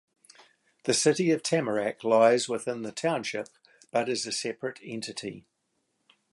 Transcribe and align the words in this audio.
The 0.85 0.95
city 0.95 1.29
of 1.29 1.43
Tamarack 1.43 2.03
lies 2.03 2.49
within 2.49 2.81
the 2.81 2.91
township 2.91 3.49
but 3.91 4.09
is 4.09 4.25
a 4.25 4.31
separate 4.31 4.79
entity. 4.83 5.45